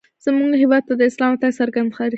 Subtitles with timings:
[0.25, 2.09] زموږ هېواد ته د اسلام راتګ څرګند تاریخ لري